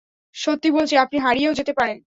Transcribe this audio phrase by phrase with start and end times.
[0.35, 1.97] সত্যি বলছি আপনি হারিয়েও যেতে পারেন।